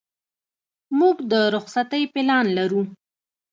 [0.99, 2.81] موږ د رخصتۍ پلان لرو.